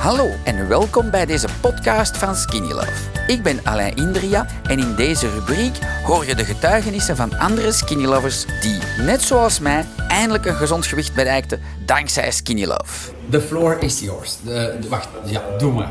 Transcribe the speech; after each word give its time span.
Hallo 0.00 0.28
en 0.44 0.68
welkom 0.68 1.10
bij 1.10 1.26
deze 1.26 1.48
podcast 1.60 2.16
van 2.16 2.34
Skinny 2.36 2.72
Love. 2.72 2.92
Ik 3.26 3.42
ben 3.42 3.60
Alain 3.64 3.96
Indria 3.96 4.46
en 4.62 4.78
in 4.78 4.94
deze 4.94 5.30
rubriek 5.30 5.78
hoor 6.04 6.26
je 6.26 6.34
de 6.34 6.44
getuigenissen 6.44 7.16
van 7.16 7.38
andere 7.38 7.72
Skinny 7.72 8.04
Lovers 8.04 8.44
die, 8.60 8.78
net 8.98 9.22
zoals 9.22 9.58
mij, 9.58 9.84
eindelijk 10.08 10.44
een 10.46 10.54
gezond 10.54 10.86
gewicht 10.86 11.14
bereikten 11.14 11.60
dankzij 11.84 12.30
Skinny 12.30 12.64
Love. 12.64 13.10
The 13.30 13.40
floor 13.40 13.76
is 13.80 14.00
yours. 14.00 14.36
De, 14.44 14.76
de- 14.80 14.88
wacht, 14.88 15.08
ja, 15.24 15.40
doe 15.58 15.72
maar. 15.72 15.90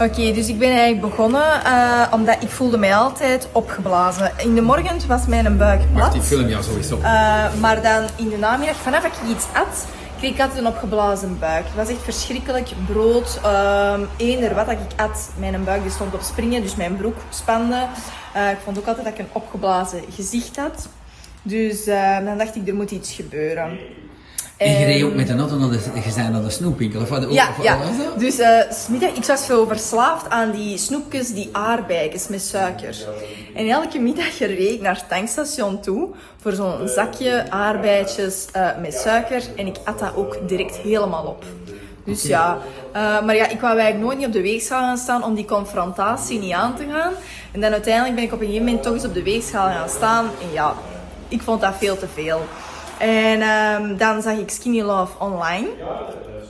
Oké, 0.00 0.32
dus 0.32 0.48
ik 0.48 0.58
ben 0.58 0.68
eigenlijk 0.70 1.00
begonnen 1.00 1.64
eh, 1.64 2.02
omdat 2.10 2.36
ik 2.42 2.48
voelde 2.48 2.78
mij 2.78 2.96
altijd 2.96 3.48
opgeblazen. 3.52 4.32
In 4.36 4.54
de 4.54 4.60
morgen 4.60 5.08
was 5.08 5.26
mijn 5.26 5.56
buik 5.56 5.80
plat. 5.80 6.00
Wacht, 6.02 6.12
die 6.12 6.22
film 6.22 6.48
jou 6.48 6.62
sowieso. 6.62 6.96
Eh, 6.96 7.44
maar 7.60 7.82
dan 7.82 8.04
in 8.16 8.28
de 8.28 8.36
namiddag, 8.36 8.76
vanaf 8.76 9.02
dat 9.02 9.10
ik 9.12 9.28
iets 9.36 9.44
at, 9.52 9.86
ik 10.20 10.40
altijd 10.40 10.58
een 10.58 10.66
opgeblazen 10.66 11.38
buik. 11.38 11.64
Het 11.64 11.74
was 11.74 11.88
echt 11.88 12.02
verschrikkelijk. 12.02 12.68
Brood, 12.86 13.40
ehm 13.42 14.00
eender 14.16 14.54
wat 14.54 14.70
ik 14.70 14.78
at, 14.96 15.30
mijn 15.38 15.64
buik 15.64 15.82
die 15.82 15.90
stond 15.90 16.14
op 16.14 16.20
springen, 16.20 16.62
dus 16.62 16.76
mijn 16.76 16.96
broek 16.96 17.16
spande. 17.30 17.86
Eh, 18.34 18.50
ik 18.50 18.58
vond 18.64 18.78
ook 18.78 18.86
altijd 18.86 19.04
dat 19.04 19.14
ik 19.14 19.20
een 19.20 19.32
opgeblazen 19.32 20.02
gezicht 20.10 20.56
had. 20.56 20.88
Dus 21.42 21.86
eh, 21.86 22.24
dan 22.24 22.38
dacht 22.38 22.56
ik, 22.56 22.68
er 22.68 22.74
moet 22.74 22.90
iets 22.90 23.12
gebeuren. 23.12 23.78
En 24.56 24.70
je 24.78 24.84
reed 24.84 25.02
ook 25.02 25.14
met 25.14 25.28
een 25.28 25.38
auto 25.38 25.56
naar 25.58 25.68
de, 25.70 25.78
je 26.04 26.10
zei 26.10 26.28
naar 26.28 26.42
de 26.42 26.50
snoepwinkel. 26.50 27.00
Of 27.00 27.08
wat, 27.08 27.26
ja, 27.30 27.48
of- 27.58 27.64
ja. 27.64 27.78
wat 27.78 27.88
was 27.88 27.96
dat? 28.04 28.18
Dus 28.20 28.38
eh, 28.38 28.70
's 28.70 28.86
middag, 28.88 29.10
ik 29.10 29.24
was 29.24 29.46
zo 29.46 29.66
verslaafd 29.66 30.30
aan 30.30 30.50
die 30.50 30.78
snoepjes, 30.78 31.32
die 31.34 31.48
aardbeidjes 31.52 32.28
met 32.28 32.42
suiker. 32.42 32.96
En 33.54 33.68
elke 33.68 33.98
middag 33.98 34.38
reed 34.38 34.72
ik 34.72 34.80
naar 34.80 34.94
het 34.94 35.08
tankstation 35.08 35.80
toe 35.80 36.08
voor 36.40 36.52
zo'n 36.52 36.88
zakje 36.88 37.50
aardbeidjes 37.50 38.46
eh, 38.52 38.68
met 38.80 38.94
suiker. 38.94 39.42
En 39.56 39.66
ik 39.66 39.76
at 39.84 39.98
dat 39.98 40.14
ook 40.16 40.38
direct 40.48 40.76
helemaal 40.76 41.24
op. 41.24 41.44
Dus 42.04 42.22
ja, 42.22 42.58
eh, 42.92 43.22
maar 43.24 43.34
ja, 43.34 43.48
ik 43.48 43.60
wou 43.60 43.78
eigenlijk 43.78 44.04
nooit 44.04 44.18
niet 44.18 44.26
op 44.26 44.32
de 44.32 44.42
weegschaal 44.42 44.80
gaan 44.80 44.98
staan 44.98 45.24
om 45.24 45.34
die 45.34 45.44
confrontatie 45.44 46.38
niet 46.38 46.52
aan 46.52 46.76
te 46.76 46.84
gaan. 46.92 47.12
En 47.52 47.60
dan 47.60 47.72
uiteindelijk 47.72 48.14
ben 48.14 48.24
ik 48.24 48.32
op 48.32 48.40
een 48.40 48.46
gegeven 48.46 48.66
moment 48.66 48.84
toch 48.84 48.94
eens 48.94 49.04
op 49.04 49.14
de 49.14 49.22
weegschaal 49.22 49.68
gaan 49.68 49.88
staan. 49.88 50.24
En 50.24 50.52
ja, 50.52 50.74
ik 51.28 51.42
vond 51.42 51.60
dat 51.60 51.72
veel 51.78 51.98
te 51.98 52.06
veel. 52.14 52.40
En 52.98 53.40
ehm, 53.40 53.96
dan 53.96 54.22
zag 54.22 54.36
ik 54.36 54.50
Skinny 54.50 54.80
Love 54.80 55.12
online. 55.18 55.68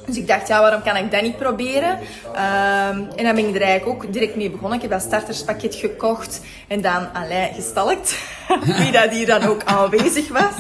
Dus 0.07 0.17
ik 0.17 0.27
dacht, 0.27 0.49
ja, 0.49 0.61
waarom 0.61 0.83
kan 0.83 0.97
ik 0.97 1.11
dat 1.11 1.23
niet 1.23 1.37
proberen? 1.37 1.99
Ehm, 2.35 3.01
en 3.17 3.25
dan 3.25 3.35
ben 3.35 3.49
ik 3.49 3.55
er 3.55 3.63
eigenlijk 3.63 3.87
ook 3.87 4.13
direct 4.13 4.37
mee 4.37 4.51
begonnen. 4.51 4.77
Ik 4.77 4.83
heb 4.83 4.91
dat 4.91 5.03
starterspakket 5.03 5.75
gekocht 5.75 6.41
en 6.69 6.81
dan 6.81 7.13
Alain 7.13 7.55
gestalkt. 7.55 8.19
Wie 8.79 8.93
dat 8.93 9.11
hier 9.11 9.27
dan 9.27 9.43
ook 9.43 9.65
aanwezig 9.65 10.29
was. 10.29 10.55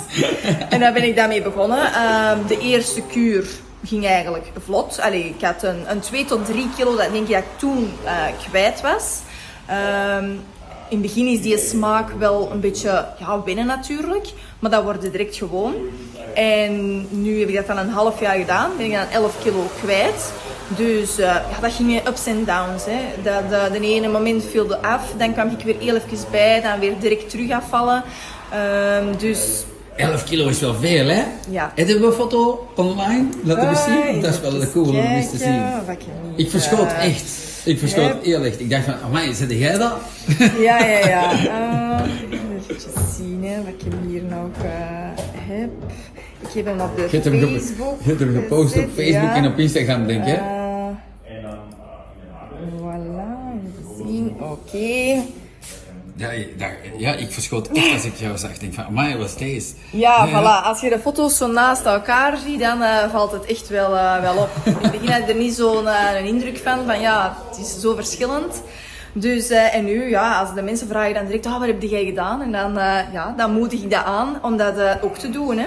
En 0.69 0.81
dan 0.81 0.93
ben 0.93 1.05
ik 1.05 1.17
daarmee 1.17 1.43
begonnen. 1.43 1.93
Ehm, 1.93 2.47
de 2.47 2.59
eerste 2.59 3.03
kuur 3.03 3.47
ging 3.85 4.07
eigenlijk 4.07 4.47
vlot. 4.65 5.01
Allee, 5.01 5.25
ik 5.25 5.45
had 5.45 5.63
een, 5.63 5.91
een 5.91 6.01
2 6.01 6.25
tot 6.25 6.47
3 6.47 6.69
kilo, 6.77 6.97
dat 6.97 7.13
denk 7.13 7.29
ik 7.29 7.35
dat 7.35 7.43
ik 7.43 7.59
toen 7.59 7.93
eh, 8.05 8.13
kwijt 8.49 8.81
was. 8.81 9.21
In 10.89 10.99
het 10.99 11.07
begin 11.07 11.27
is 11.27 11.43
die 11.43 11.59
smaak 11.59 12.11
wel 12.19 12.51
een 12.53 12.61
beetje 12.61 13.07
ja, 13.19 13.43
wennen 13.45 13.67
natuurlijk, 13.67 14.27
maar 14.59 14.71
dat 14.71 14.83
wordt 14.83 15.01
direct 15.03 15.37
gewoon. 15.37 15.75
En 16.35 17.07
nu 17.11 17.41
heb 17.41 17.49
ik 17.49 17.55
dat 17.55 17.67
dan 17.67 17.79
een 17.79 17.89
half 17.89 18.21
jaar 18.21 18.37
gedaan, 18.37 18.71
ben 18.77 18.87
ik 18.87 18.93
dan 18.93 19.09
11 19.13 19.43
kilo 19.43 19.71
kwijt. 19.83 20.33
Dus 20.69 21.19
eh, 21.19 21.25
ja, 21.27 21.61
dat 21.61 21.73
ging 21.73 21.91
in 21.91 22.07
ups 22.07 22.27
en 22.27 22.45
downs. 22.45 22.85
Hè. 22.85 23.01
De, 23.23 23.71
de 23.73 23.87
ene 23.87 24.09
moment 24.09 24.45
viel 24.45 24.71
er 24.71 24.77
af, 24.77 25.13
dan 25.19 25.33
kwam 25.33 25.49
ik 25.49 25.65
weer 25.65 25.77
heel 25.79 25.95
even 25.95 26.31
bij, 26.31 26.61
dan 26.61 26.79
weer 26.79 26.99
direct 26.99 27.31
terug 27.31 27.51
afvallen. 27.51 28.03
Ehm, 28.51 29.17
dus 29.19 29.65
11 29.97 30.25
kilo 30.25 30.49
is 30.49 30.61
wel 30.61 30.75
veel, 30.75 31.07
hè? 31.07 31.23
Ja. 31.51 31.73
Hebben 31.75 32.01
we 32.01 32.07
een 32.07 32.13
foto 32.13 32.69
online? 32.77 33.27
Laten 33.45 33.69
we 33.69 33.77
Ah, 33.77 33.85
zien. 33.85 34.21
Dat 34.21 34.35
is 34.35 34.41
wel 34.41 34.71
cool 34.73 34.89
om 34.89 34.97
eens 34.97 35.31
te 35.31 35.37
zien. 35.37 35.63
ik 36.37 36.51
verschoot 36.51 36.93
eh, 36.93 37.05
echt. 37.05 37.25
Ik 37.65 37.79
verschoot 37.79 38.23
eerlijk. 38.23 38.55
Ik 38.55 38.71
dacht 38.71 38.85
van, 38.85 38.95
amai, 39.05 39.35
zet 39.35 39.51
jij 39.51 39.79
dat? 39.79 39.93
Ja, 40.67 40.79
ja, 40.87 40.99
ja. 41.09 41.33
Uh, 41.33 42.01
even 42.69 42.91
zien 43.17 43.45
hè, 43.45 43.57
wat 43.57 43.69
ik 43.69 43.93
hier 44.09 44.23
nog 44.23 44.65
eh, 44.65 44.71
heb. 45.49 45.71
Ik 46.41 46.49
heb 46.55 46.65
hem 46.65 46.81
op 46.81 46.97
de 46.97 47.03
Facebook 47.03 47.97
je 48.03 48.09
hebt 48.09 48.21
hem 48.21 48.35
gepost 48.35 48.77
op 48.79 48.89
Facebook 48.97 49.35
en 49.35 49.47
op 49.47 49.59
Instagram, 49.59 50.07
denk 50.07 50.25
ik. 50.27 50.35
Eh, 50.37 50.43
voilà, 52.81 53.57
even 53.65 54.07
zien. 54.07 54.37
Oké. 54.41 55.23
Ja, 56.17 56.31
ja, 56.97 57.13
ik 57.13 57.31
verschoot 57.31 57.69
echt 57.69 57.93
als 57.93 58.05
ik 58.05 58.17
jou 58.17 58.39
zag. 58.39 58.51
Ik 58.51 58.61
denk 58.61 58.75
van, 58.75 58.85
amai, 58.85 59.17
wat 59.17 59.27
is 59.27 59.35
deze? 59.35 59.73
Ja, 59.91 60.29
voilà. 60.29 60.65
Als 60.65 60.81
je 60.81 60.89
de 60.89 60.99
foto's 60.99 61.37
zo 61.37 61.47
naast 61.47 61.85
elkaar 61.85 62.37
ziet, 62.37 62.61
dan 62.61 62.83
eh, 62.83 63.11
valt 63.11 63.33
het 63.33 63.45
echt 63.45 63.69
wel, 63.69 63.97
eh, 63.97 64.21
wel 64.21 64.37
op. 64.37 64.51
In 64.65 64.73
het 64.73 64.91
begin 64.91 65.11
had 65.11 65.21
ik 65.21 65.29
er 65.29 65.35
niet 65.35 65.55
zo'n 65.55 65.87
een 65.87 66.25
indruk 66.25 66.59
van, 66.65 66.87
van 66.87 67.01
ja, 67.01 67.37
het 67.49 67.59
is 67.59 67.81
zo 67.81 67.95
verschillend. 67.95 68.63
Dus, 69.13 69.49
en 69.49 69.85
nu, 69.85 70.09
ja, 70.09 70.41
als 70.41 70.55
de 70.55 70.63
mensen 70.63 70.89
vragen 70.89 71.15
dan 71.15 71.27
direct, 71.27 71.47
ah, 71.47 71.59
wat 71.59 71.67
heb 71.67 71.83
jij 71.83 72.05
gedaan? 72.05 72.43
En 72.43 72.53
dan, 72.53 72.73
ja, 73.13 73.35
dan 73.37 73.53
moedig 73.53 73.83
ik 73.83 73.91
dat 73.91 74.05
aan 74.05 74.39
om 74.43 74.57
dat 74.57 75.03
ook 75.03 75.17
te 75.17 75.31
doen, 75.31 75.59
hè. 75.59 75.67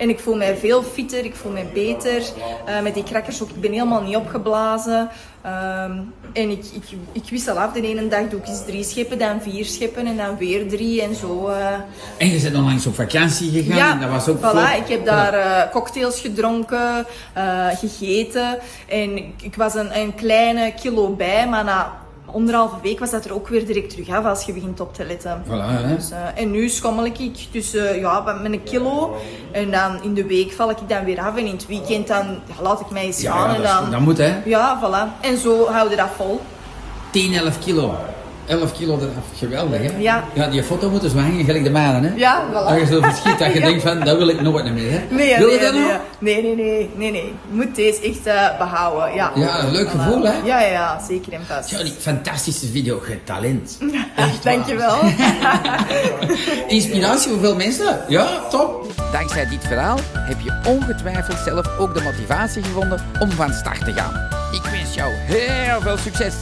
En 0.00 0.08
ik 0.08 0.18
voel 0.18 0.36
mij 0.36 0.56
veel 0.56 0.82
fitter, 0.82 1.24
ik 1.24 1.34
voel 1.34 1.52
mij 1.52 1.66
beter. 1.74 2.22
Eh, 2.66 2.80
met 2.82 2.94
die 2.94 3.02
krakkers 3.02 3.42
ook, 3.42 3.48
ik 3.48 3.60
ben 3.60 3.72
helemaal 3.72 4.02
niet 4.02 4.16
opgeblazen. 4.16 5.08
Ehm, 5.42 5.92
en 6.32 6.50
ik, 6.50 6.64
ik, 6.72 6.82
ik 7.12 7.22
wissel 7.30 7.58
af. 7.58 7.72
De 7.72 7.80
ene 7.82 8.08
dag 8.08 8.28
doe 8.28 8.40
ik 8.40 8.48
eens 8.48 8.64
drie 8.64 8.84
scheppen, 8.84 9.18
dan 9.18 9.40
vier 9.42 9.64
scheppen 9.64 10.06
en 10.06 10.16
dan 10.16 10.36
weer 10.36 10.68
drie 10.68 11.02
en 11.02 11.14
zo. 11.14 11.46
eh. 11.48 11.66
En 12.18 12.28
je 12.28 12.40
bent 12.42 12.56
onlangs 12.56 12.86
op 12.86 12.94
vakantie 12.94 13.50
gegaan 13.50 13.92
en 13.92 14.00
dat 14.00 14.10
was 14.10 14.28
ook 14.28 14.38
voilà. 14.38 14.76
Ik 14.84 14.88
heb 14.88 15.04
daar 15.04 15.32
eh, 15.34 15.70
cocktails 15.72 16.20
gedronken, 16.20 17.06
gegeten. 17.78 18.58
En 18.88 19.16
ik, 19.16 19.32
ik 19.42 19.54
was 19.54 19.74
een, 19.74 19.98
een 19.98 20.14
kleine 20.14 20.72
kilo 20.80 21.08
bij, 21.08 21.48
maar 21.48 21.64
na 21.64 21.92
anderhalve 22.34 22.74
week 22.82 22.98
was 22.98 23.10
dat 23.10 23.24
er 23.24 23.34
ook 23.34 23.48
weer 23.48 23.66
direct 23.66 23.90
terug 23.90 24.08
af 24.08 24.24
als 24.24 24.42
je 24.44 24.52
begint 24.52 24.80
op 24.80 24.94
te 24.94 25.04
letten. 25.04 25.42
Voilà, 25.46 25.50
hè? 25.84 25.94
Dus, 25.96 26.10
eh, 26.10 26.18
en 26.42 26.50
nu 26.50 26.68
schommel 26.68 27.04
ik 27.04 27.18
dus 27.52 27.74
eh, 27.74 28.00
ja, 28.00 28.20
met 28.42 28.52
een 28.52 28.62
kilo. 28.62 29.16
En 29.52 29.70
dan 29.70 30.02
in 30.02 30.14
de 30.14 30.26
week 30.26 30.52
val 30.52 30.70
ik 30.70 30.76
dan 30.86 31.04
weer 31.04 31.20
af. 31.20 31.36
En 31.36 31.46
in 31.46 31.52
het 31.52 31.66
weekend 31.66 32.06
dan 32.06 32.26
ja, 32.26 32.62
laat 32.62 32.80
ik 32.80 32.90
mij 32.90 33.04
eens 33.04 33.20
Ja, 33.20 33.32
gaan. 33.32 33.48
ja, 33.50 33.56
en 33.56 33.62
dan, 33.62 33.90
dat 33.90 34.00
moet, 34.00 34.18
hè? 34.18 34.36
ja, 34.44 34.80
voilà. 34.82 35.20
En 35.20 35.36
zo 35.38 35.66
houden 35.66 35.96
dat 35.96 36.08
vol. 36.16 36.40
10, 37.10 37.34
11 37.34 37.58
kilo. 37.58 37.94
11 38.50 38.72
kilo 38.72 38.96
eraf, 38.98 39.24
geweldig 39.38 39.80
hè? 39.80 39.88
Ja. 39.98 40.24
ja 40.34 40.46
die 40.46 40.62
foto 40.62 40.90
moet 40.90 41.00
dus 41.00 41.12
wel 41.12 41.22
hangen 41.22 41.44
gelijk 41.44 41.64
de 41.64 41.70
manen 41.70 42.02
hè? 42.02 42.12
Ja, 42.16 42.42
voilà. 42.52 42.66
Als 42.66 42.78
je 42.78 42.86
zo 42.86 43.00
verschiet 43.00 43.38
dat 43.38 43.52
je 43.52 43.58
Ja. 43.60 43.66
denkt 43.66 43.82
van, 43.82 44.00
dat 44.00 44.16
wil 44.16 44.28
ik 44.28 44.40
nooit 44.40 44.72
meer 44.72 44.90
hè? 44.90 44.98
Nee, 45.08 45.36
wil 45.38 45.46
nee, 45.46 45.56
je 45.56 45.62
dat 45.64 45.72
nee, 45.72 45.82
nog? 45.82 46.00
nee, 46.18 46.42
nee, 46.42 46.54
nee, 46.54 46.90
nee, 46.94 47.10
nee. 47.10 47.34
Moet 47.50 47.74
deze 47.74 48.00
echt 48.02 48.26
eh, 48.26 48.58
behouden. 48.58 49.14
Ja, 49.14 49.30
Ja, 49.34 49.62
een 49.64 49.70
leuk 49.72 49.88
Voilà. 49.88 49.90
gevoel, 49.90 50.22
hè? 50.22 50.32
Ja, 50.44 50.60
ja, 50.60 50.66
ja, 50.70 51.00
zeker 51.08 51.32
en 51.32 51.40
vast. 51.46 51.70
Ja, 51.70 51.82
die 51.82 51.92
fantastische 51.98 52.66
video, 52.66 53.02
je 53.08 53.24
talent. 53.24 53.78
Echt. 54.16 54.42
Dankjewel. 54.42 54.98
Inspiratie 56.68 57.30
voor 57.30 57.40
veel 57.40 57.56
mensen? 57.56 58.00
Ja, 58.08 58.26
top. 58.50 58.92
Dankzij 59.12 59.48
dit 59.48 59.64
verhaal 59.66 59.98
heb 60.14 60.40
je 60.40 60.60
ongetwijfeld 60.66 61.38
zelf 61.44 61.78
ook 61.78 61.94
de 61.94 62.02
motivatie 62.02 62.62
gevonden 62.62 63.04
om 63.20 63.30
van 63.30 63.52
start 63.52 63.84
te 63.84 63.92
gaan. 63.92 64.28
Ik 64.52 64.62
wens 64.70 64.94
jou 64.94 65.12
heel 65.14 65.80
veel 65.80 65.96
succes! 65.96 66.34